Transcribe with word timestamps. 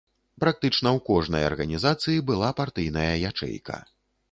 Практычна 0.43 0.89
ў 0.97 1.03
кожнай 1.09 1.43
арганізацыі 1.51 2.25
была 2.33 2.51
партыйная 2.63 3.15
ячэйка. 3.33 3.81